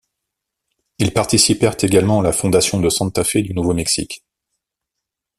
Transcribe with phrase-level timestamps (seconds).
[0.97, 4.23] Ils participèrent également à la fondation de Santa Fe du nouveau-Mexique.